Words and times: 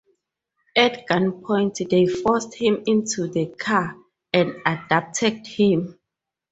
At 0.75 1.05
gunpoint, 1.07 1.87
they 1.91 2.07
forced 2.07 2.55
him 2.55 2.81
into 2.87 3.27
the 3.27 3.45
car 3.45 3.95
and 4.33 4.55
abducted 4.65 5.45
him. 5.45 5.99